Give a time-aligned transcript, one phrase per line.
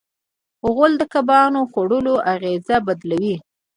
[0.73, 3.35] غول د کبان خوړلو اغېز بدلوي.